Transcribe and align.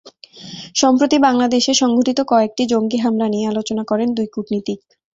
সম্প্রতি 0.75 1.17
বাংলাদেশে 1.19 1.71
সংঘটিত 1.73 2.19
কয়েকটি 2.27 2.63
জঙ্গি 2.65 2.97
হামলা 2.97 3.27
নিয়ে 3.29 3.49
আলোচনা 3.51 3.83
করেন 3.85 4.09
দুই 4.13 4.27
কূটনীতিক। 4.27 4.79